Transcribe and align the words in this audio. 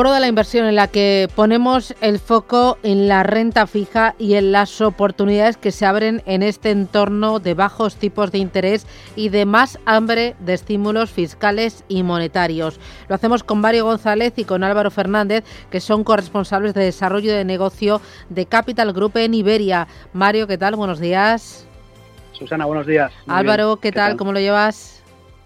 Foro 0.00 0.12
de 0.14 0.20
la 0.20 0.28
inversión 0.28 0.64
en 0.64 0.76
la 0.76 0.88
que 0.88 1.28
ponemos 1.36 1.94
el 2.00 2.18
foco 2.18 2.78
en 2.82 3.06
la 3.06 3.22
renta 3.22 3.66
fija 3.66 4.14
y 4.16 4.36
en 4.36 4.50
las 4.50 4.80
oportunidades 4.80 5.58
que 5.58 5.72
se 5.72 5.84
abren 5.84 6.22
en 6.24 6.42
este 6.42 6.70
entorno 6.70 7.38
de 7.38 7.52
bajos 7.52 7.96
tipos 7.96 8.32
de 8.32 8.38
interés 8.38 8.86
y 9.14 9.28
de 9.28 9.44
más 9.44 9.78
hambre 9.84 10.36
de 10.40 10.54
estímulos 10.54 11.10
fiscales 11.10 11.84
y 11.86 12.02
monetarios. 12.02 12.80
Lo 13.08 13.14
hacemos 13.14 13.44
con 13.44 13.60
Mario 13.60 13.84
González 13.84 14.32
y 14.36 14.44
con 14.44 14.64
Álvaro 14.64 14.90
Fernández, 14.90 15.44
que 15.68 15.80
son 15.80 16.02
corresponsables 16.02 16.72
de 16.72 16.82
desarrollo 16.82 17.34
de 17.34 17.44
negocio 17.44 18.00
de 18.30 18.46
Capital 18.46 18.94
Group 18.94 19.18
en 19.18 19.34
Iberia. 19.34 19.86
Mario, 20.14 20.46
¿qué 20.46 20.56
tal? 20.56 20.76
Buenos 20.76 20.98
días. 20.98 21.66
Susana, 22.32 22.64
buenos 22.64 22.86
días. 22.86 23.12
Álvaro, 23.26 23.76
¿qué, 23.76 23.92
tal? 23.92 24.16
¿Cómo 24.16 24.32
lo 24.32 24.40
llevas? 24.40 25.02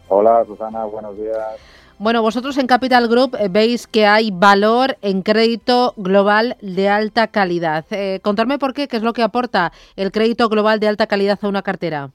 Hola, 0.06 0.44
Susana, 0.46 0.84
buenos 0.84 1.16
días. 1.16 1.58
Bueno, 2.04 2.20
vosotros 2.20 2.58
en 2.58 2.66
Capital 2.66 3.08
Group 3.08 3.34
eh, 3.34 3.48
veis 3.50 3.86
que 3.86 4.04
hay 4.04 4.30
valor 4.30 4.98
en 5.00 5.22
crédito 5.22 5.94
global 5.96 6.58
de 6.60 6.90
alta 6.90 7.28
calidad. 7.28 7.86
Eh, 7.90 8.20
contarme 8.20 8.58
por 8.58 8.74
qué, 8.74 8.88
qué 8.88 8.98
es 8.98 9.02
lo 9.02 9.14
que 9.14 9.22
aporta 9.22 9.72
el 9.96 10.12
crédito 10.12 10.50
global 10.50 10.80
de 10.80 10.88
alta 10.88 11.06
calidad 11.06 11.38
a 11.40 11.48
una 11.48 11.62
cartera. 11.62 12.10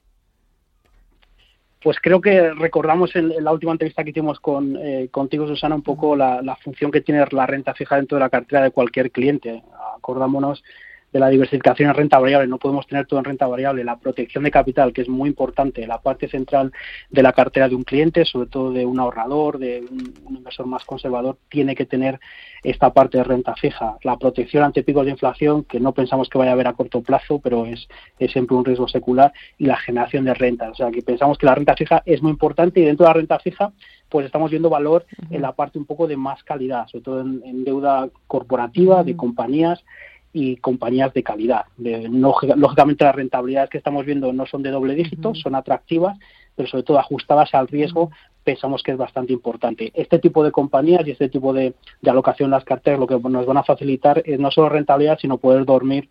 Pues 1.81 1.97
creo 1.99 2.21
que 2.21 2.53
recordamos 2.53 3.15
en, 3.15 3.43
la 3.43 3.51
última 3.51 3.71
entrevista 3.71 4.03
que 4.03 4.11
hicimos 4.11 4.39
eh, 4.79 5.07
contigo, 5.09 5.47
Susana, 5.47 5.73
un 5.73 5.81
poco 5.81 6.15
la, 6.15 6.43
la, 6.43 6.55
función 6.57 6.91
que 6.91 7.01
tiene 7.01 7.25
la 7.31 7.47
renta 7.47 7.73
fija 7.73 7.95
dentro 7.95 8.17
de 8.17 8.25
la 8.25 8.29
cartera 8.29 8.61
de 8.61 8.69
cualquier 8.69 9.09
cliente. 9.09 9.63
Acordámonos 9.97 10.63
de 11.11 11.19
la 11.19 11.29
diversificación 11.29 11.89
en 11.89 11.95
renta 11.95 12.19
variable. 12.19 12.47
No 12.47 12.57
podemos 12.57 12.87
tener 12.87 13.05
todo 13.05 13.19
en 13.19 13.25
renta 13.25 13.47
variable. 13.47 13.83
La 13.83 13.97
protección 13.97 14.43
de 14.43 14.51
capital, 14.51 14.93
que 14.93 15.01
es 15.01 15.09
muy 15.09 15.29
importante, 15.29 15.85
la 15.87 16.01
parte 16.01 16.27
central 16.27 16.71
de 17.09 17.23
la 17.23 17.33
cartera 17.33 17.67
de 17.67 17.75
un 17.75 17.83
cliente, 17.83 18.25
sobre 18.25 18.49
todo 18.49 18.71
de 18.71 18.85
un 18.85 18.99
ahorrador, 18.99 19.57
de 19.57 19.83
un, 19.89 20.37
inversor 20.37 20.67
más 20.67 20.85
conservador, 20.85 21.37
tiene 21.49 21.75
que 21.75 21.85
tener 21.85 22.19
esta 22.63 22.93
parte 22.93 23.17
de 23.17 23.23
renta 23.23 23.55
fija. 23.55 23.97
La 24.03 24.17
protección 24.17 24.63
ante 24.63 24.83
picos 24.83 25.05
de 25.05 25.11
inflación, 25.11 25.63
que 25.63 25.79
no 25.79 25.93
pensamos 25.93 26.29
que 26.29 26.37
vaya 26.37 26.51
a 26.51 26.53
haber 26.53 26.67
a 26.67 26.73
corto 26.73 27.01
plazo, 27.01 27.39
pero 27.39 27.65
es, 27.65 27.87
es 28.19 28.31
siempre 28.31 28.55
un 28.55 28.65
riesgo 28.65 28.87
secular, 28.87 29.33
y 29.57 29.65
la 29.65 29.77
generación 29.77 30.25
de 30.25 30.33
renta. 30.33 30.69
O 30.69 30.75
sea, 30.75 30.91
que 30.91 31.01
pensamos 31.01 31.37
que 31.37 31.45
la 31.45 31.55
renta 31.55 31.75
fija 31.75 32.03
es 32.05 32.21
muy 32.21 32.31
importante 32.31 32.79
y 32.79 32.85
dentro 32.85 33.05
de 33.05 33.09
la 33.09 33.13
renta 33.13 33.39
fija 33.39 33.71
pues 34.09 34.25
estamos 34.25 34.49
viendo 34.51 34.69
valor 34.69 35.05
en 35.29 35.41
la 35.41 35.53
parte 35.53 35.77
un 35.77 35.85
poco 35.85 36.07
de 36.07 36.17
más 36.17 36.43
calidad, 36.43 36.87
sobre 36.87 37.03
todo 37.03 37.21
en, 37.21 37.63
deuda 37.63 38.09
corporativa, 38.27 39.03
de 39.03 39.15
compañías, 39.15 39.83
y 40.33 40.57
compañías 40.57 41.13
de 41.13 41.23
calidad. 41.23 41.65
lógicamente 41.77 43.05
las 43.05 43.15
rentabilidades 43.15 43.69
que 43.69 43.77
estamos 43.77 44.05
viendo 44.05 44.31
no 44.33 44.45
son 44.45 44.61
de 44.61 44.71
doble 44.71 44.95
dígito, 44.95 45.33
son 45.35 45.55
atractivas, 45.55 46.17
pero 46.55 46.69
sobre 46.69 46.83
todo 46.83 46.99
ajustadas 46.99 47.53
al 47.53 47.67
riesgo 47.67 48.11
pensamos 48.43 48.83
que 48.83 48.91
es 48.91 48.97
bastante 48.97 49.33
importante. 49.33 49.91
Este 49.93 50.19
tipo 50.19 50.43
de 50.43 50.51
compañías 50.51 51.05
y 51.05 51.11
este 51.11 51.29
tipo 51.29 51.53
de, 51.53 51.73
de 52.01 52.09
alocación 52.09 52.47
en 52.47 52.51
las 52.51 52.63
carteras 52.63 52.99
lo 52.99 53.07
que 53.07 53.19
nos 53.19 53.45
van 53.45 53.57
a 53.57 53.63
facilitar 53.63 54.21
es 54.25 54.39
no 54.39 54.49
solo 54.51 54.69
rentabilidad, 54.69 55.19
sino 55.19 55.37
poder 55.37 55.65
dormir 55.65 56.09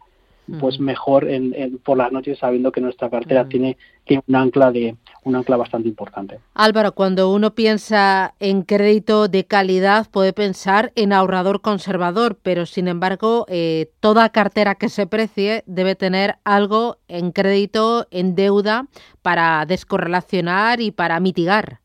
pues 0.60 0.80
mejor 0.80 1.28
en, 1.28 1.78
por 1.84 1.98
las 1.98 2.10
noches 2.12 2.38
sabiendo 2.38 2.72
que 2.72 2.80
nuestra 2.80 3.10
cartera 3.10 3.48
tiene, 3.48 3.76
tiene 4.04 4.22
un 4.26 4.36
ancla 4.36 4.70
de 4.70 4.96
un 5.24 5.36
ancla 5.36 5.56
bastante 5.56 5.88
importante. 5.88 6.38
Álvaro, 6.54 6.92
cuando 6.92 7.32
uno 7.32 7.54
piensa 7.54 8.34
en 8.40 8.62
crédito 8.62 9.28
de 9.28 9.44
calidad 9.44 10.06
puede 10.10 10.32
pensar 10.32 10.92
en 10.94 11.12
ahorrador 11.12 11.60
conservador, 11.60 12.38
pero 12.42 12.66
sin 12.66 12.88
embargo 12.88 13.44
eh, 13.48 13.90
toda 14.00 14.30
cartera 14.30 14.74
que 14.76 14.88
se 14.88 15.06
precie 15.06 15.64
debe 15.66 15.94
tener 15.94 16.36
algo 16.44 16.96
en 17.08 17.32
crédito, 17.32 18.06
en 18.10 18.34
deuda, 18.34 18.86
para 19.22 19.66
descorrelacionar 19.66 20.80
y 20.80 20.90
para 20.90 21.20
mitigar. 21.20 21.80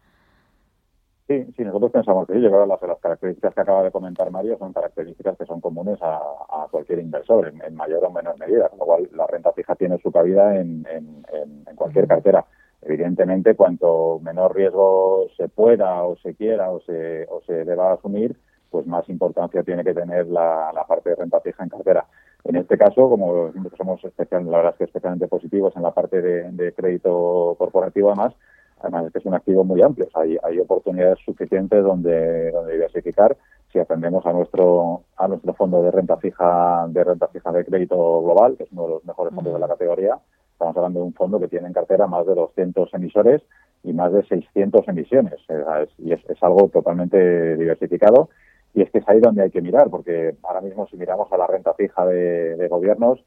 Sí, 1.34 1.52
sí, 1.58 1.64
nosotros 1.64 1.92
pensamos 1.92 2.28
que 2.28 2.36
llegar 2.36 2.68
las, 2.68 2.80
las 2.84 3.00
características 3.00 3.56
que 3.56 3.62
acaba 3.62 3.82
de 3.82 3.90
comentar 3.90 4.30
Mario 4.30 4.56
son 4.60 4.72
características 4.72 5.36
que 5.36 5.46
son 5.46 5.62
comunes 5.62 5.98
a, 6.02 6.22
cualquier 6.70 7.00
inversor 7.00 7.52
en, 7.66 7.76
mayor 7.76 8.06
o 8.06 8.12
menor 8.12 8.38
medida, 8.38 8.70
con 8.70 8.80
lo 8.80 8.86
cual 8.86 9.10
la 9.14 9.26
renta 9.26 9.52
fija 9.52 9.76
tiene 9.76 9.98
su 9.98 10.12
cabida 10.12 10.56
en, 10.60 10.86
cualquier 11.76 12.08
cartera. 12.08 12.46
Evidentemente, 12.84 13.56
cuanto 13.56 14.20
menor 14.20 14.56
riesgo 14.56 15.28
se 15.36 15.50
pueda 15.50 16.04
o 16.04 16.18
se 16.18 16.36
quiera 16.36 16.70
o 16.70 16.82
se, 16.82 17.26
o 17.30 17.42
se 17.42 17.66
deba 17.66 17.94
asumir, 17.94 18.36
pues 18.70 18.86
más 18.86 19.08
importancia 19.10 19.64
tiene 19.64 19.84
que 19.84 19.94
tener 19.96 20.28
la, 20.28 20.72
parte 20.88 21.10
de 21.10 21.16
renta 21.16 21.40
fija 21.42 21.64
en 21.64 21.70
cartera. 21.70 22.06
En 22.44 22.58
este 22.58 22.78
caso, 22.78 23.10
como 23.10 23.52
somos 23.76 24.04
especial, 24.04 24.46
la 24.52 24.58
verdad 24.58 24.74
es 24.74 24.78
que 24.78 24.84
especialmente 24.84 25.28
positivos 25.28 25.76
en 25.76 25.82
la 25.82 25.94
parte 25.94 26.22
de, 26.22 26.52
de 26.52 26.74
crédito 26.74 27.56
corporativo, 27.58 28.10
además, 28.10 28.34
Además, 28.84 29.06
es 29.06 29.14
que 29.14 29.20
es 29.20 29.26
un 29.26 29.34
activo 29.34 29.64
muy 29.64 29.82
amplio. 29.82 30.08
hay, 30.14 30.38
hay 30.44 30.60
oportunidades 30.60 31.18
suficientes 31.26 31.84
donde, 31.84 32.52
donde 32.52 32.74
diversificar 32.74 33.36
si 33.72 33.80
atendemos 33.80 34.26
a 34.26 34.34
nuestro 34.34 35.04
a 35.18 35.28
nuestro 35.28 35.54
fondo 35.56 35.82
de 35.82 35.90
renta 35.90 36.18
fija 36.18 36.86
de 36.90 37.04
renta 37.04 37.28
fija 37.30 37.52
de 37.52 37.66
crédito 37.66 37.96
global, 38.22 38.56
que 38.58 38.64
es 38.64 38.72
uno 38.72 38.84
de 38.84 38.90
los 38.90 39.06
mejores 39.06 39.34
fondos 39.34 39.54
de 39.54 39.60
la 39.60 39.68
categoría. 39.68 40.20
Estamos 40.52 40.78
hablando 40.78 41.00
de 41.00 41.06
un 41.06 41.14
fondo 41.14 41.40
que 41.40 41.48
tiene 41.48 41.68
en 41.68 41.74
cartera 41.74 42.06
más 42.06 42.26
de 42.28 42.36
200 42.36 42.94
emisores 42.94 43.42
y 43.84 43.94
más 43.94 44.14
de 44.14 44.24
600 44.24 44.88
emisiones. 44.88 45.40
y 45.98 46.14
es, 46.14 46.22
es 46.30 46.44
algo 46.44 46.70
totalmente 46.70 47.58
diversificado. 47.58 48.30
Y 48.76 48.82
es 48.82 48.92
que 48.92 49.00
es 49.00 49.08
ahí 49.08 49.20
donde 49.20 49.44
hay 49.44 49.52
que 49.52 49.62
mirar, 49.62 49.90
porque 49.90 50.36
ahora 50.44 50.62
mismo 50.62 50.88
si 50.88 50.98
miramos 50.98 51.32
a 51.32 51.38
la 51.38 51.48
renta 51.48 51.74
fija 51.74 52.06
de, 52.06 52.56
de 52.56 52.68
gobiernos, 52.68 53.24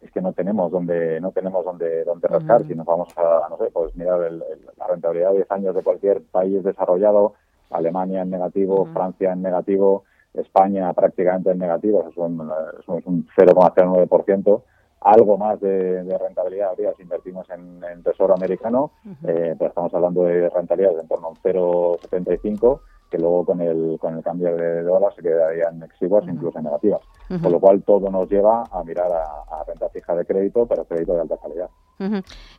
es 0.00 0.10
que 0.10 0.20
no 0.20 0.32
tenemos 0.32 0.70
donde 0.70 1.20
no 1.20 1.30
tenemos 1.32 1.64
donde 1.64 2.04
donde 2.04 2.28
rascar. 2.28 2.66
Si 2.66 2.74
nos 2.74 2.86
vamos 2.86 3.08
a, 3.16 3.48
no 3.48 3.58
sé 3.58 3.70
pues 3.72 3.94
mirar 3.96 4.20
la 4.30 4.86
rentabilidad 4.86 5.30
de 5.30 5.36
10 5.38 5.50
años 5.50 5.74
de 5.74 5.82
cualquier 5.82 6.22
país 6.22 6.62
desarrollado 6.62 7.34
Alemania 7.70 8.22
en 8.22 8.30
negativo 8.30 8.86
Francia 8.92 9.32
en 9.32 9.42
negativo 9.42 10.04
España 10.34 10.92
prácticamente 10.92 11.50
en 11.50 11.58
negativo 11.58 12.06
eso 12.08 12.26
es 12.26 13.06
un, 13.06 13.26
0,09% 13.36 14.62
algo 15.02 15.38
más 15.38 15.58
de, 15.60 16.18
rentabilidad 16.18 16.70
habría 16.70 16.92
si 16.94 17.02
invertimos 17.02 17.48
en, 17.50 18.02
tesoro 18.02 18.34
americano. 18.34 18.90
Eh, 19.26 19.54
pues 19.56 19.70
estamos 19.70 19.94
hablando 19.94 20.24
de 20.24 20.50
rentabilidades 20.50 21.00
en 21.00 21.08
torno 21.08 21.28
a 21.28 21.30
un 21.30 21.36
0,75 21.36 22.80
que 23.10 23.18
luego 23.18 23.44
con 23.44 23.60
el, 23.60 23.98
con 24.00 24.16
el 24.16 24.22
cambio 24.22 24.54
de 24.54 24.82
dólar 24.82 25.12
se 25.14 25.22
quedarían 25.22 25.82
exiguas, 25.82 26.24
incluso 26.28 26.60
negativas. 26.60 27.00
Con 27.28 27.52
lo 27.52 27.60
cual 27.60 27.82
todo 27.82 28.10
nos 28.10 28.28
lleva 28.28 28.64
a 28.72 28.82
mirar 28.82 29.10
a, 29.12 29.64
renta 29.64 29.88
fija 29.90 30.16
de 30.16 30.24
crédito, 30.24 30.66
pero 30.66 30.84
crédito 30.84 31.14
de 31.14 31.20
alta 31.20 31.36
calidad. 31.36 31.68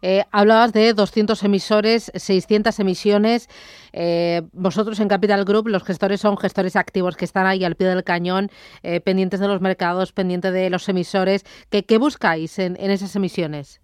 Eh, 0.01 0.23
hablabas 0.31 0.71
de 0.71 0.93
200 0.93 1.43
emisores, 1.43 2.11
600 2.13 2.79
emisiones. 2.79 3.49
Eh, 3.91 4.43
vosotros 4.53 4.99
en 4.99 5.07
Capital 5.07 5.43
Group, 5.43 5.67
los 5.67 5.83
gestores 5.83 6.21
son 6.21 6.37
gestores 6.37 6.75
activos 6.75 7.17
que 7.17 7.25
están 7.25 7.47
ahí 7.47 7.65
al 7.65 7.75
pie 7.75 7.87
del 7.87 8.03
cañón, 8.03 8.49
eh, 8.83 9.01
pendientes 9.01 9.39
de 9.39 9.47
los 9.47 9.59
mercados, 9.59 10.13
pendientes 10.13 10.53
de 10.53 10.69
los 10.69 10.87
emisores. 10.87 11.43
¿Qué, 11.69 11.83
qué 11.83 11.97
buscáis 11.97 12.59
en, 12.59 12.77
en 12.79 12.91
esas 12.91 13.15
emisiones? 13.15 13.80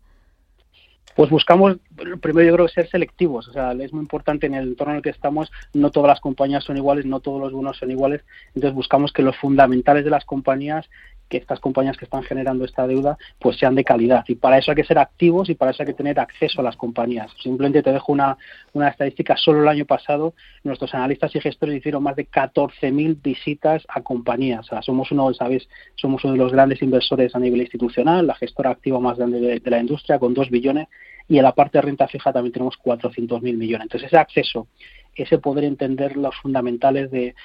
Pues 1.18 1.32
buscamos, 1.32 1.78
primero 2.22 2.48
yo 2.48 2.54
creo, 2.54 2.68
ser 2.68 2.88
selectivos. 2.90 3.48
O 3.48 3.52
sea, 3.52 3.72
es 3.72 3.92
muy 3.92 4.02
importante 4.02 4.46
en 4.46 4.54
el 4.54 4.68
entorno 4.68 4.94
en 4.94 4.98
el 4.98 5.02
que 5.02 5.10
estamos, 5.10 5.52
no 5.74 5.90
todas 5.90 6.10
las 6.10 6.20
compañías 6.20 6.64
son 6.64 6.78
iguales, 6.78 7.08
no 7.08 7.22
todos 7.22 7.42
los 7.42 7.52
bonos 7.52 7.76
son 7.76 7.90
iguales. 7.90 8.22
Entonces 8.54 8.76
buscamos 8.76 9.12
que 9.12 9.24
los 9.24 9.36
fundamentales 9.36 10.06
de 10.06 10.12
las 10.12 10.26
compañías 10.26 10.88
que 11.30 11.38
estas 11.38 11.60
compañías 11.60 11.98
que 11.98 12.06
están 12.06 12.24
generando 12.24 12.66
esta 12.66 12.88
deuda 12.88 13.18
pues 13.40 13.58
sean 13.58 13.76
de 13.76 13.84
calidad 13.84 14.24
y 14.28 14.36
para 14.36 14.58
eso 14.58 14.72
hay 14.72 14.76
que 14.76 14.84
ser 14.84 15.00
activos 15.00 15.50
y 15.50 15.56
para 15.56 15.72
eso 15.72 15.84
hay 15.84 15.88
que 15.88 15.94
tener 15.94 16.20
acceso 16.20 16.62
a 16.62 16.64
las 16.64 16.76
compañías. 16.76 17.32
Simplemente 17.42 17.84
te 17.84 17.92
dejo 17.92 18.12
una, 18.12 18.38
una 18.74 18.90
estadística, 18.90 19.36
solo 19.38 19.62
el 19.62 19.68
año 19.68 19.86
pasado 19.86 20.34
nuestros 20.64 20.94
analistas 20.94 21.36
y 21.36 21.42
gestores 21.42 21.78
hicieron 21.78 22.04
más 22.04 22.16
de 22.16 22.28
14.000 22.28 23.22
visitas 23.22 23.84
a 23.88 24.02
compañías. 24.02 24.62
O 24.62 24.70
sea, 24.70 24.82
somos 24.82 25.12
uno, 25.12 25.34
¿sabes? 25.34 25.68
Somos 25.96 26.24
uno 26.24 26.34
de 26.34 26.40
los 26.40 26.52
grandes 26.52 26.82
inversores 26.82 27.36
a 27.36 27.40
nivel 27.40 27.62
institucional, 27.62 28.28
la 28.28 28.36
gestora 28.36 28.72
activa 28.72 29.00
más 29.00 29.18
grande 29.18 29.40
de, 29.40 29.70
la 29.70 29.80
industria 29.80 30.20
con 30.20 30.34
2 30.34 30.50
billones 30.50 30.88
y 31.28 31.38
en 31.38 31.44
la 31.44 31.54
parte 31.54 31.78
de 31.78 31.82
renta 31.82 32.08
fija 32.08 32.32
también 32.32 32.54
tenemos 32.54 32.76
400.000 32.84 33.42
millones. 33.42 33.86
Entonces 33.86 34.08
ese 34.08 34.18
acceso 34.18 34.68
ese 35.18 35.38
poder 35.38 35.64
entender 35.64 36.16
los 36.16 36.36
fundamentales 36.38 37.12
de, 37.12 37.36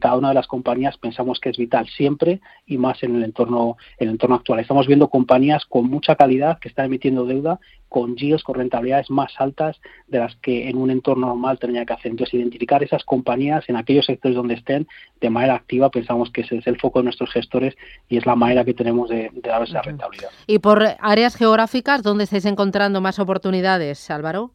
cada 0.00 0.16
una 0.16 0.28
de 0.28 0.34
las 0.34 0.46
compañías 0.46 0.98
pensamos 0.98 1.40
que 1.40 1.50
es 1.50 1.56
vital 1.56 1.86
siempre 1.88 2.40
y 2.66 2.78
más 2.78 3.02
en 3.02 3.16
el 3.16 3.24
entorno 3.24 3.76
el 3.98 4.10
entorno 4.10 4.36
actual. 4.36 4.60
Estamos 4.60 4.86
viendo 4.86 5.08
compañías 5.08 5.64
con 5.66 5.88
mucha 5.88 6.16
calidad 6.16 6.58
que 6.58 6.68
están 6.68 6.86
emitiendo 6.86 7.24
deuda 7.24 7.58
con 7.88 8.16
yields, 8.16 8.42
con 8.42 8.56
rentabilidades 8.56 9.10
más 9.10 9.32
altas 9.38 9.80
de 10.08 10.18
las 10.18 10.36
que 10.36 10.68
en 10.68 10.76
un 10.76 10.90
entorno 10.90 11.28
normal 11.28 11.58
tendría 11.58 11.84
que 11.84 11.92
hacer. 11.92 12.10
Entonces, 12.10 12.34
identificar 12.34 12.82
esas 12.82 13.04
compañías 13.04 13.68
en 13.68 13.76
aquellos 13.76 14.06
sectores 14.06 14.36
donde 14.36 14.54
estén 14.54 14.86
de 15.20 15.30
manera 15.30 15.54
activa, 15.54 15.90
pensamos 15.90 16.30
que 16.30 16.42
ese 16.42 16.58
es 16.58 16.66
el 16.66 16.78
foco 16.78 16.98
de 16.98 17.04
nuestros 17.04 17.30
gestores 17.32 17.74
y 18.08 18.16
es 18.16 18.26
la 18.26 18.36
manera 18.36 18.64
que 18.64 18.74
tenemos 18.74 19.08
de, 19.08 19.30
dar 19.42 19.62
esa 19.62 19.82
rentabilidad. 19.82 20.30
¿Y 20.46 20.58
por 20.58 20.82
áreas 21.00 21.36
geográficas, 21.36 22.02
dónde 22.02 22.24
estáis 22.24 22.44
encontrando 22.44 23.00
más 23.00 23.18
oportunidades, 23.18 24.10
Álvaro? 24.10 24.50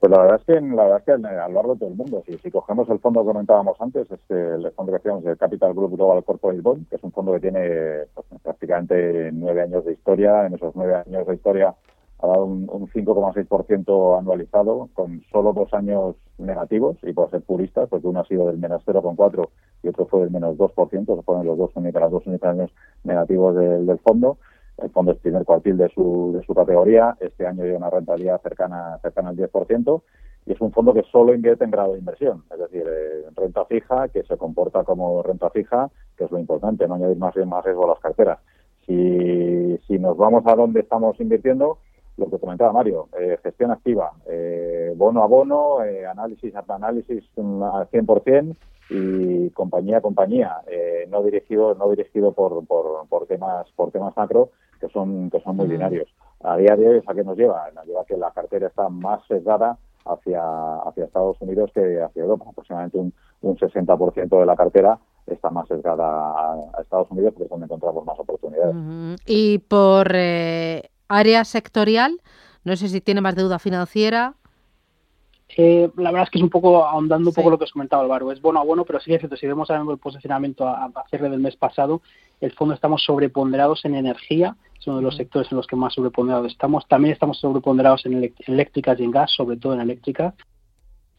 Pues 0.00 0.10
la 0.12 0.22
verdad 0.22 0.40
es 0.40 0.46
que, 0.46 0.60
la 0.62 0.84
verdad 0.84 0.98
es 1.00 1.04
que 1.04 1.12
a 1.12 1.48
lo 1.48 1.54
largo 1.54 1.74
de 1.74 1.80
todo 1.80 1.90
el 1.90 1.94
mundo, 1.94 2.22
si, 2.26 2.50
cogemos 2.50 2.88
el 2.88 3.00
fondo 3.00 3.20
que 3.20 3.26
comentábamos 3.26 3.78
antes, 3.82 4.10
es 4.10 4.30
el 4.30 4.72
fondo 4.72 4.92
que 4.92 4.96
hacíamos, 4.96 5.26
el 5.26 5.36
Capital 5.36 5.74
Group 5.74 5.94
Global 5.94 6.24
Corporate 6.24 6.62
Bond, 6.62 6.88
que 6.88 6.96
es 6.96 7.04
un 7.04 7.12
fondo 7.12 7.34
que 7.34 7.40
tiene 7.40 8.06
pues, 8.14 8.26
prácticamente 8.42 9.30
nueve 9.30 9.60
años 9.60 9.84
de 9.84 9.92
historia. 9.92 10.46
En 10.46 10.54
esos 10.54 10.74
nueve 10.74 10.94
años 10.94 11.26
de 11.26 11.34
historia 11.34 11.74
ha 12.22 12.26
dado 12.26 12.46
un, 12.46 12.66
5,6% 12.66 14.18
anualizado, 14.18 14.88
con 14.94 15.20
solo 15.30 15.52
dos 15.52 15.72
años 15.74 16.16
negativos, 16.38 16.96
y 17.02 17.12
por 17.12 17.30
ser 17.30 17.42
puristas, 17.42 17.86
porque 17.90 18.06
uno 18.06 18.20
ha 18.20 18.24
sido 18.24 18.46
del 18.46 18.56
menos 18.56 18.82
0,4 18.86 19.50
y 19.82 19.88
otro 19.88 20.06
fue 20.06 20.20
del 20.20 20.30
menos 20.30 20.56
2%, 20.56 21.16
se 21.16 21.22
ponen 21.22 21.46
los 21.46 21.58
dos 21.58 21.72
únicos, 21.74 22.00
los 22.00 22.10
dos 22.10 22.26
únicos 22.26 22.48
años 22.48 22.70
negativos 23.04 23.54
del 23.54 23.98
fondo 23.98 24.38
el 24.78 24.90
fondo 24.90 25.12
es 25.12 25.18
primer 25.18 25.44
cuartil 25.44 25.76
de 25.76 25.88
su, 25.90 26.32
de 26.34 26.44
su 26.44 26.54
categoría, 26.54 27.16
este 27.20 27.46
año 27.46 27.64
lleva 27.64 27.78
una 27.78 27.90
rentabilidad 27.90 28.40
cercana, 28.40 28.98
cercana 29.02 29.30
al 29.30 29.36
10%, 29.36 30.02
y 30.46 30.52
es 30.52 30.60
un 30.60 30.72
fondo 30.72 30.94
que 30.94 31.02
solo 31.10 31.34
invierte 31.34 31.64
en 31.64 31.70
grado 31.70 31.92
de 31.92 31.98
inversión, 31.98 32.44
es 32.50 32.58
decir, 32.58 32.84
eh, 32.86 33.26
renta 33.36 33.64
fija, 33.66 34.08
que 34.08 34.22
se 34.22 34.36
comporta 34.36 34.84
como 34.84 35.22
renta 35.22 35.50
fija, 35.50 35.90
que 36.16 36.24
es 36.24 36.30
lo 36.30 36.38
importante, 36.38 36.88
no 36.88 36.94
añadir 36.94 37.18
más, 37.18 37.36
más 37.46 37.64
riesgo 37.64 37.84
a 37.84 37.88
las 37.88 38.00
carteras. 38.00 38.38
Si, 38.86 39.78
si 39.86 39.98
nos 39.98 40.16
vamos 40.16 40.44
a 40.46 40.54
donde 40.54 40.80
estamos 40.80 41.20
invirtiendo, 41.20 41.78
lo 42.20 42.30
que 42.30 42.38
comentaba 42.38 42.72
Mario, 42.72 43.08
eh, 43.18 43.38
gestión 43.42 43.70
activa, 43.70 44.12
eh, 44.26 44.92
bono 44.96 45.22
a 45.22 45.26
bono, 45.26 45.78
análisis 46.08 46.54
a 46.54 46.64
análisis 46.68 47.24
mm, 47.36 47.62
al 47.62 47.88
100%, 47.90 48.56
y 48.92 49.50
compañía 49.50 49.98
a 49.98 50.00
compañía, 50.00 50.62
no 51.08 51.22
dirigido 51.22 51.76
no 51.76 51.88
dirigido 51.90 52.32
por, 52.32 52.66
por, 52.66 53.06
por 53.08 53.26
temas 53.26 53.70
por 53.76 53.92
temas 53.92 54.16
macro, 54.16 54.50
que 54.80 54.88
son, 54.88 55.30
que 55.30 55.40
son 55.40 55.56
muy 55.56 55.68
binarios. 55.68 56.08
A 56.42 56.56
día 56.56 56.74
de 56.74 56.88
hoy, 56.88 57.02
¿a 57.06 57.14
qué 57.14 57.22
nos 57.22 57.36
lleva? 57.36 57.70
Nos 57.72 57.86
lleva 57.86 58.04
que 58.04 58.16
la 58.16 58.32
cartera 58.32 58.66
está 58.66 58.88
más 58.88 59.24
sesgada 59.28 59.78
hacia, 60.06 60.42
hacia 60.78 61.04
Estados 61.04 61.40
Unidos 61.40 61.70
que 61.74 62.02
hacia 62.02 62.22
Europa. 62.22 62.46
Aproximadamente 62.48 62.98
un, 62.98 63.12
un 63.42 63.56
60% 63.56 64.40
de 64.40 64.46
la 64.46 64.56
cartera 64.56 64.98
está 65.26 65.50
más 65.50 65.68
sesgada 65.68 66.04
a, 66.04 66.80
Estados 66.80 67.10
Unidos, 67.10 67.32
porque 67.32 67.44
es 67.44 67.50
donde 67.50 67.66
encontramos 67.66 68.04
más 68.04 68.18
oportunidades. 68.18 68.74
Y 69.26 69.58
por 69.58 70.10
eh, 70.14 70.90
área 71.10 71.44
sectorial, 71.44 72.20
no 72.64 72.76
sé 72.76 72.88
si 72.88 73.00
tiene 73.00 73.20
más 73.20 73.34
deuda 73.34 73.58
financiera. 73.58 74.34
Eh, 75.56 75.90
la 75.96 76.10
verdad 76.12 76.24
es 76.24 76.30
que 76.30 76.38
es 76.38 76.44
un 76.44 76.50
poco 76.50 76.84
ahondando 76.84 77.30
un 77.30 77.34
poco 77.34 77.50
lo 77.50 77.58
que 77.58 77.64
os 77.64 77.72
comentaba 77.72 78.02
Álvaro. 78.02 78.30
Es 78.30 78.40
bueno 78.40 78.60
a 78.60 78.64
bueno, 78.64 78.84
pero 78.84 79.00
sí 79.00 79.12
es 79.12 79.18
cierto, 79.18 79.36
si 79.36 79.46
vemos 79.46 79.68
el 79.68 79.98
posicionamiento 79.98 80.66
a, 80.66 80.84
a 80.84 81.04
cierre 81.10 81.28
del 81.28 81.40
mes 81.40 81.56
pasado, 81.56 82.02
el 82.40 82.52
fondo 82.52 82.74
estamos 82.74 83.02
sobreponderados 83.02 83.84
en 83.84 83.96
energía, 83.96 84.56
es 84.80 84.86
uno 84.86 84.96
de 84.96 85.02
los 85.02 85.16
sectores 85.16 85.50
en 85.52 85.56
los 85.56 85.66
que 85.66 85.76
más 85.76 85.92
sobreponderados 85.92 86.52
estamos. 86.52 86.88
También 86.88 87.12
estamos 87.12 87.38
sobreponderados 87.38 88.06
en 88.06 88.32
eléctricas 88.46 88.98
y 88.98 89.04
en 89.04 89.10
gas, 89.10 89.30
sobre 89.30 89.58
todo 89.58 89.74
en 89.74 89.80
eléctricas. 89.80 90.34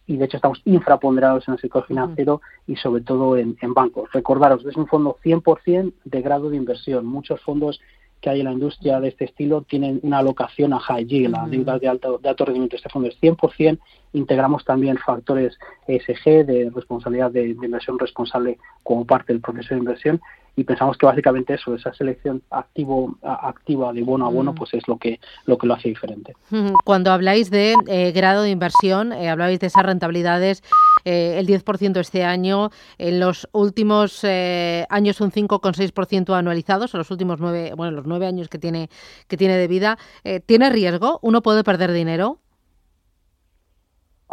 Y 0.07 0.17
de 0.17 0.25
hecho 0.25 0.37
estamos 0.37 0.61
infraponderados 0.65 1.47
en 1.47 1.53
el 1.53 1.59
sector 1.59 1.85
financiero 1.85 2.41
y 2.65 2.75
sobre 2.75 3.03
todo 3.03 3.37
en, 3.37 3.55
bancos. 3.73 4.11
Recordaros, 4.11 4.65
es 4.65 4.75
un 4.75 4.87
fondo 4.87 5.17
100% 5.23 5.93
de 6.03 6.21
grado 6.21 6.49
de 6.49 6.57
inversión. 6.57 7.05
Muchos 7.05 7.39
fondos 7.41 7.79
que 8.21 8.29
hay 8.29 8.39
en 8.39 8.45
la 8.45 8.53
industria 8.53 8.99
de 8.99 9.09
este 9.09 9.25
estilo 9.25 9.63
tienen 9.63 9.99
una 10.03 10.19
alocación 10.19 10.73
a 10.73 10.79
high 10.79 11.05
yield, 11.05 11.35
a 11.35 11.47
deudas 11.47 11.81
de 11.81 11.87
alto, 11.87 12.19
de 12.19 12.29
alto 12.29 12.45
rendimiento. 12.45 12.75
Este 12.75 12.89
fondo 12.89 13.09
es 13.09 13.19
100%. 13.19 13.79
Integramos 14.13 14.63
también 14.63 14.97
factores 14.97 15.57
ESG 15.87 16.45
de 16.45 16.71
responsabilidad 16.73 17.31
de 17.31 17.49
inversión 17.49 17.97
responsable 17.97 18.57
como 18.83 19.05
parte 19.05 19.33
del 19.33 19.41
proceso 19.41 19.73
de 19.73 19.79
inversión 19.79 20.21
y 20.55 20.63
pensamos 20.63 20.97
que 20.97 21.05
básicamente 21.05 21.53
eso, 21.53 21.75
esa 21.75 21.93
selección 21.93 22.41
activo, 22.49 23.15
activa 23.23 23.93
de 23.93 24.03
bono 24.03 24.25
a 24.25 24.29
bono, 24.29 24.53
pues 24.53 24.73
es 24.73 24.85
lo 24.87 24.97
que 24.97 25.19
lo 25.45 25.57
que 25.57 25.67
lo 25.67 25.75
hace 25.75 25.89
diferente. 25.89 26.35
Cuando 26.83 27.11
habláis 27.11 27.49
de 27.49 27.73
eh, 27.87 28.11
grado 28.11 28.43
de 28.43 28.49
inversión, 28.49 29.13
eh, 29.13 29.29
hablabais 29.29 29.59
de 29.59 29.67
esas 29.67 29.83
rentabilidades, 29.83 30.61
eh, 31.05 31.35
el 31.39 31.47
10% 31.47 31.99
este 31.99 32.23
año, 32.25 32.69
en 32.97 33.19
los 33.19 33.47
últimos 33.53 34.23
años 34.23 35.21
un 35.21 35.31
5,6% 35.31 36.37
anualizados, 36.37 36.93
en 36.93 36.97
los 36.97 37.11
últimos 37.11 37.39
nueve, 37.39 37.73
bueno, 37.75 37.91
los 37.91 38.05
nueve 38.11 38.27
años 38.27 38.49
que 38.49 38.59
tiene 38.59 38.89
que 39.27 39.37
tiene 39.37 39.57
de 39.57 39.67
vida, 39.67 39.97
¿tiene 40.45 40.69
riesgo? 40.69 41.19
¿Uno 41.21 41.41
puede 41.41 41.63
perder 41.63 41.91
dinero? 41.91 42.37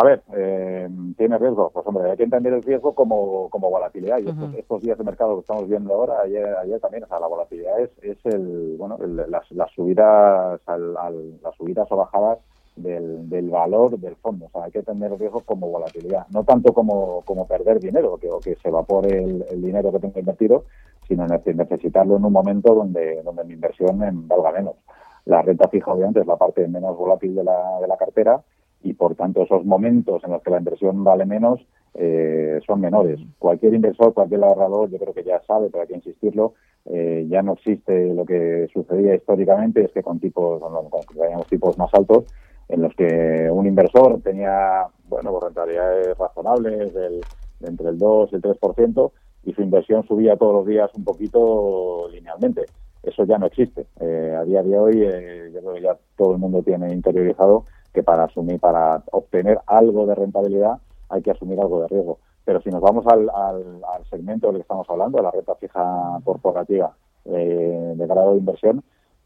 A 0.00 0.04
ver, 0.04 0.22
eh, 0.32 0.88
¿tiene 1.16 1.38
riesgo? 1.38 1.70
Pues 1.75 1.84
hombre, 1.84 2.08
hay 2.08 2.16
que 2.16 2.22
entender 2.22 2.52
el 2.52 2.62
riesgo 2.62 2.94
como, 2.94 3.50
como 3.50 3.69
volatilidad. 3.69 4.20
Y 4.20 4.28
estos, 4.56 4.80
días 4.80 4.96
de 4.96 5.02
mercado 5.02 5.34
que 5.34 5.40
estamos 5.40 5.69
viendo 5.69 5.92
ahora, 5.92 6.20
ayer, 6.22 6.54
ayer 6.62 6.78
también, 6.78 7.02
o 7.02 7.08
sea, 7.08 7.19
la 7.19 7.26
volatilidad 7.26 7.80
es, 7.80 7.90
es 8.02 8.16
el, 8.26 8.76
bueno, 8.78 8.96
las, 9.26 9.50
las, 9.50 9.72
subidas, 9.72 10.60
al, 10.66 10.94
las 11.42 11.54
subidas 11.56 11.88
o 11.90 11.96
bajadas 11.96 12.38
del, 12.76 13.28
del, 13.28 13.50
valor 13.50 13.98
del 13.98 14.14
fondo. 14.14 14.46
O 14.46 14.50
sea, 14.50 14.66
hay 14.66 14.70
que 14.70 14.78
entender 14.78 15.10
el 15.10 15.19
riesgo 15.19 15.40
como 15.40 15.69
volatilidad. 15.69 16.28
No 16.28 16.44
tanto 16.44 16.72
como, 16.72 17.22
como 17.22 17.48
perder 17.48 17.80
dinero, 17.80 18.19
que, 18.19 18.30
o 18.30 18.38
que 18.38 18.54
se 18.54 18.69
evapore 18.69 19.25
el, 19.25 19.46
el 19.50 19.60
dinero 19.60 19.90
que 19.90 19.98
tengo 19.98 20.20
invertido, 20.20 20.64
sino 21.08 21.26
necesitarlo 21.26 22.16
en 22.16 22.25
un 22.25 22.32
momento 22.32 22.75
donde, 22.75 23.22
donde 23.22 23.44
mi 23.44 23.55
inversión 23.55 23.99
valga 24.28 24.52
menos. 24.52 24.76
La 25.25 25.43
renta 25.43 25.69
fija, 25.69 25.93
obviamente, 25.93 26.20
es 26.20 26.26
la 26.26 26.37
parte 26.37 26.69
menos 26.69 26.96
volátil 26.96 27.34
de 27.34 27.44
la, 27.44 27.81
de 27.81 27.88
la 27.88 27.96
cartera 27.96 28.43
y 28.82 28.94
por 28.94 29.14
tanto 29.16 29.43
esos 29.43 29.64
momentos 29.64 30.22
en 30.25 30.32
los 30.32 30.43
que 30.43 30.50
la 30.50 30.58
inversión 30.58 31.02
vale 31.02 31.26
menos 31.26 31.60
eh, 31.94 32.60
son 32.66 32.81
menores. 32.81 33.19
Cualquier 33.38 33.75
inversor, 33.75 34.14
cualquier 34.14 34.44
ahorrador, 34.44 34.90
yo 34.90 34.99
creo 34.99 35.14
que 35.14 35.25
ya 35.25 35.40
sabe, 35.46 35.69
pero 35.70 35.82
hay 35.82 35.88
que 35.88 35.96
insistirlo, 35.96 36.55
eh, 36.84 37.26
ya 37.28 37.43
no 37.43 37.54
existe 37.54 38.14
lo 38.14 38.25
que 38.25 38.69
sucedía 38.72 39.14
históricamente, 39.14 39.84
es 39.84 39.93
que 39.93 40.02
con 40.02 40.20
tipos, 40.20 40.61
con, 40.61 41.44
tipos 41.49 41.76
más 41.76 41.93
altos, 41.93 42.25
en 42.69 42.82
los 42.82 42.94
que 42.94 43.49
un 43.50 43.66
inversor 43.66 44.20
tenía, 44.22 44.87
bueno, 45.09 45.30
pues 45.32 45.44
rentabilidades 45.44 46.16
razonables 46.16 46.92
entre 47.61 47.88
el 47.88 47.99
2 47.99 48.30
y 48.32 48.37
el 48.37 48.42
3%, 48.42 49.11
y 49.45 49.52
su 49.52 49.62
inversión 49.62 50.07
subía 50.07 50.37
todos 50.37 50.54
los 50.54 50.66
días 50.66 50.90
un 50.95 51.04
poquito 51.04 52.09
linealmente. 52.11 52.66
Eso 53.02 53.25
ya 53.25 53.38
no 53.38 53.47
existe. 53.47 53.87
Eh, 54.00 54.37
a 54.38 54.45
día 54.45 54.62
de 54.62 54.78
hoy, 54.78 55.00
yo 55.52 55.61
creo 55.61 55.75
que 55.75 55.83
ya 55.83 55.97
todo 56.16 56.33
el 56.33 56.38
mundo 56.38 56.62
tiene 56.62 56.92
interiorizado 56.92 57.64
que 57.92 58.02
para 58.02 58.25
asumir, 58.25 58.61
para 58.61 59.02
obtener 59.12 59.61
algo 59.66 60.07
de 60.07 60.14
rentabilidad 60.14 60.78
hay 61.09 61.23
que 61.23 61.30
asumir 61.30 61.61
algo 61.61 61.83
de 61.83 61.88
riesgo. 61.88 62.18
Pero 62.45 62.61
si 62.62 62.71
nos 62.71 62.80
vamos 62.80 63.07
al, 63.07 63.28
al, 63.30 64.04
segmento 64.11 64.49
del 64.49 64.57
que 64.57 64.62
estamos 64.62 64.88
hablando, 64.88 65.23
la 65.23 65.30
renta 65.30 65.54
fija 65.57 66.18
corporativa 66.25 66.97
eh, 67.25 67.92
de 67.97 68.07
grado 68.07 68.33
de 68.33 68.38
inversión, 68.38 68.83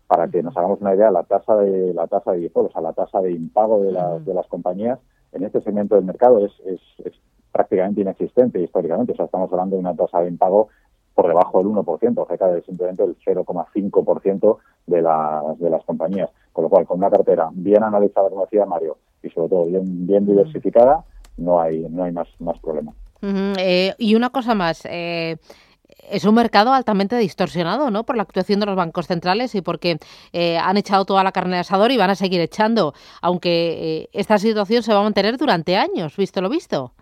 para 0.07 0.29
que 0.29 0.43
nos 0.43 0.57
hagamos 0.57 0.81
una 0.81 0.95
idea, 0.95 1.11
la 1.11 1.23
tasa 1.23 1.57
de 1.57 1.95
la 1.95 2.07
tasa 2.07 2.33
de 2.33 2.41
default, 2.41 2.71
o 2.71 2.73
sea, 2.73 2.83
la 2.83 2.93
tasa 2.93 3.21
de 3.21 3.33
impago 3.33 3.81
de, 3.81 3.93
de 4.25 4.35
las 4.35 4.47
compañías 4.49 4.99
en 5.33 5.45
este 5.45 5.61
segmento 5.63 5.95
del 5.95 6.05
mercado 6.05 6.45
es, 6.45 6.53
es, 6.67 6.81
es 7.05 7.15
prácticamente 7.53 8.01
inexistente 8.01 8.61
históricamente. 8.61 9.13
O 9.13 9.17
sea, 9.17 9.27
estamos 9.27 9.53
hablando 9.53 9.77
de 9.77 9.81
una 9.81 9.95
tasa 9.95 10.21
de 10.21 10.29
impago 10.29 10.69
por 11.15 11.29
debajo 11.29 11.59
del 11.59 11.69
1%, 11.69 12.27
cerca 12.27 12.49
de 12.49 12.63
simplemente 12.63 13.05
el 13.05 13.17
0,5% 13.19 14.59
de 14.87 15.03
las, 15.03 15.59
de 15.59 15.71
las 15.71 15.85
compañías. 15.85 16.31
Con 16.53 16.65
lo 16.65 16.71
cual, 16.71 16.87
con 16.87 16.99
una 16.99 17.11
cartera 17.11 17.51
bien 17.53 17.83
analizada, 17.83 18.31
como 18.31 18.45
decía 18.45 18.67
Mario, 18.67 18.97
y 19.23 19.31
sobre 19.31 19.49
todo 19.49 19.67
bien, 19.67 20.07
bien 20.07 20.27
diversificada, 20.27 21.05
no 21.37 21.61
hay, 21.61 21.87
no 21.89 22.05
hay 22.05 22.13
más, 22.13 22.29
más 22.41 22.59
problema. 22.61 22.93
Eh, 23.23 23.95
y 23.99 24.15
una 24.17 24.31
cosa 24.31 24.55
más, 24.55 24.85
eh, 24.85 25.37
es 26.11 26.25
un 26.25 26.35
mercado 26.35 26.73
altamente 26.73 27.17
distorsionado, 27.17 27.91
¿no? 27.91 28.05
Por 28.05 28.17
la 28.17 28.25
actuación 28.25 28.59
de 28.59 28.67
los 28.67 28.75
bancos 28.75 29.07
centrales 29.07 29.55
y 29.55 29.63
porque 29.63 29.99
eh, 30.33 30.59
han 30.59 30.77
echado 30.77 31.05
toda 31.05 31.23
la 31.23 31.31
carne 31.31 31.55
de 31.55 31.61
asador 31.61 31.93
y 31.93 31.97
van 31.97 32.11
a 32.11 32.17
seguir 32.17 32.41
echando, 32.41 32.95
aunque 33.21 34.09
esta 34.13 34.39
situación 34.39 34.83
se 34.83 34.93
va 34.93 35.01
a 35.01 35.05
mantener 35.05 35.37
durante 35.37 35.77
años, 35.77 36.17
visto 36.17 36.41
lo 36.41 36.49
visto. 36.49 36.93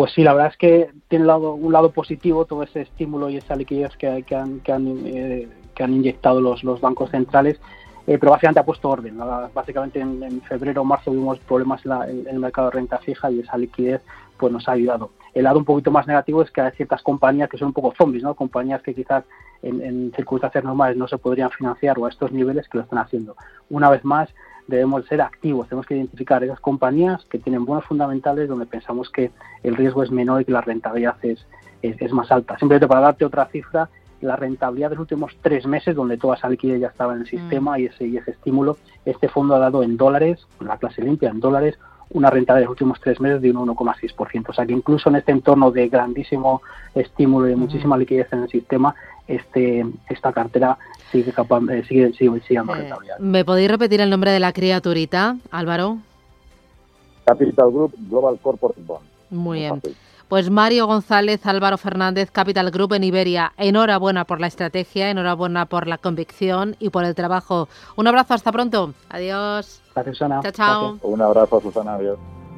Pues 0.00 0.12
sí, 0.12 0.22
la 0.22 0.32
verdad 0.32 0.52
es 0.52 0.56
que 0.56 0.90
tiene 1.08 1.26
un 1.30 1.72
lado, 1.74 1.90
positivo 1.90 2.46
todo 2.46 2.62
ese 2.62 2.80
estímulo 2.80 3.28
y 3.28 3.36
esa 3.36 3.54
liquidez 3.54 3.94
que, 3.98 4.06
han, 4.34 4.62
eh, 5.04 5.46
inyectado 5.78 6.40
los, 6.40 6.80
bancos 6.80 7.10
centrales. 7.10 7.60
eh, 8.06 8.16
pero 8.16 8.32
básicamente 8.32 8.60
ha 8.60 8.64
puesto 8.64 8.88
orden. 8.88 9.18
Básicamente 9.52 10.00
en, 10.00 10.40
febrero 10.40 10.80
o 10.80 10.84
marzo 10.86 11.10
vimos 11.10 11.38
problemas 11.40 11.84
en, 11.84 12.26
el 12.26 12.38
mercado 12.38 12.70
de 12.70 12.76
renta 12.76 12.96
fija 12.96 13.30
y 13.30 13.40
esa 13.40 13.58
liquidez 13.58 14.00
pues 14.38 14.50
nos 14.50 14.66
ha 14.70 14.72
ayudado. 14.72 15.10
El 15.34 15.44
lado 15.44 15.58
un 15.58 15.66
poquito 15.66 15.90
más 15.90 16.06
negativo 16.06 16.40
es 16.40 16.50
que 16.50 16.62
hay 16.62 16.70
ciertas 16.70 17.02
compañías 17.02 17.50
que 17.50 17.58
son 17.58 17.68
un 17.68 17.74
poco 17.74 17.92
zombies, 17.94 18.22
¿no? 18.22 18.34
Compañías 18.34 18.80
que 18.80 18.94
quizás 18.94 19.24
en, 19.62 19.82
en 19.82 20.12
circunstancias 20.16 20.64
normales 20.64 20.96
no 20.96 21.08
se 21.08 21.18
podrían 21.18 21.50
financiar 21.50 21.98
o 21.98 22.06
a 22.06 22.08
estos 22.08 22.32
niveles 22.32 22.66
que 22.70 22.78
lo 22.78 22.84
están 22.84 23.00
haciendo. 23.00 23.36
Una 23.68 23.90
vez 23.90 24.02
más, 24.02 24.30
debemos 24.70 25.04
ser 25.06 25.20
activos, 25.20 25.68
tenemos 25.68 25.86
que 25.86 25.96
identificar 25.96 26.42
esas 26.42 26.60
compañías 26.60 27.24
que 27.26 27.38
tienen 27.38 27.64
buenos 27.64 27.84
fundamentales 27.84 28.48
donde 28.48 28.66
pensamos 28.66 29.10
que 29.10 29.30
el 29.62 29.76
riesgo 29.76 30.02
es 30.02 30.10
menor 30.10 30.40
y 30.40 30.44
que 30.44 30.52
la 30.52 30.62
rentabilidad 30.62 31.16
es, 31.22 31.44
es, 31.82 32.12
más 32.12 32.30
alta. 32.30 32.58
Simplemente 32.58 32.88
para 32.88 33.00
darte 33.02 33.24
otra 33.24 33.46
cifra, 33.46 33.90
la 34.20 34.36
rentabilidad 34.36 34.90
de 34.90 34.96
los 34.96 35.02
últimos 35.02 35.36
tres 35.42 35.66
meses, 35.66 35.94
donde 35.94 36.16
toda 36.16 36.36
esa 36.36 36.48
liquidez 36.48 36.80
ya 36.80 36.88
estaba 36.88 37.14
en 37.14 37.20
el 37.20 37.26
sistema 37.26 37.76
mm. 37.76 37.80
y, 37.80 37.84
ese, 37.86 38.06
y 38.06 38.16
ese 38.16 38.30
estímulo, 38.30 38.78
este 39.04 39.28
fondo 39.28 39.54
ha 39.54 39.58
dado 39.58 39.82
en 39.82 39.96
dólares, 39.96 40.46
la 40.60 40.76
clase 40.78 41.02
limpia 41.02 41.30
en 41.30 41.40
dólares, 41.40 41.78
una 42.10 42.30
rentabilidad 42.30 42.62
de 42.62 42.64
los 42.66 42.72
últimos 42.72 43.00
tres 43.00 43.20
meses 43.20 43.40
de 43.40 43.50
un 43.50 43.68
1,6%. 43.68 44.48
O 44.48 44.52
sea 44.52 44.66
que 44.66 44.72
incluso 44.72 45.08
en 45.08 45.16
este 45.16 45.32
entorno 45.32 45.70
de 45.70 45.88
grandísimo 45.88 46.62
estímulo 46.94 47.46
y 47.46 47.50
de 47.50 47.56
muchísima 47.56 47.96
liquidez 47.96 48.32
en 48.32 48.42
el 48.42 48.48
sistema, 48.48 48.94
este, 49.28 49.86
esta 50.08 50.32
cartera 50.32 50.76
sigue, 51.12 51.32
capaz, 51.32 51.62
eh, 51.70 51.84
sigue, 51.88 52.12
sigue, 52.14 52.40
sigue 52.40 52.56
dando 52.56 52.74
rentabilidad. 52.74 53.18
¿Me 53.18 53.44
podéis 53.44 53.70
repetir 53.70 54.00
el 54.00 54.10
nombre 54.10 54.32
de 54.32 54.40
la 54.40 54.52
criaturita, 54.52 55.36
Álvaro? 55.50 55.98
Capital 57.24 57.70
Group 57.70 57.94
Global 58.08 58.38
Corporate 58.42 58.80
Bond. 58.84 59.04
Muy 59.30 59.60
bien. 59.60 59.80
Pues 60.30 60.48
Mario 60.48 60.86
González, 60.86 61.44
Álvaro 61.44 61.76
Fernández, 61.76 62.30
Capital 62.30 62.70
Group 62.70 62.92
en 62.92 63.02
Iberia. 63.02 63.52
Enhorabuena 63.56 64.24
por 64.24 64.40
la 64.40 64.46
estrategia, 64.46 65.10
enhorabuena 65.10 65.66
por 65.66 65.88
la 65.88 65.98
convicción 65.98 66.76
y 66.78 66.90
por 66.90 67.04
el 67.04 67.16
trabajo. 67.16 67.68
Un 67.96 68.06
abrazo, 68.06 68.34
hasta 68.34 68.52
pronto. 68.52 68.94
Adiós. 69.08 69.82
Gracias, 69.92 70.18
Susana. 70.18 70.40
Chao, 70.40 70.52
chao. 70.52 70.98
Un 71.02 71.20
abrazo, 71.20 71.60
Susana. 71.60 71.94
Adiós. 71.94 72.16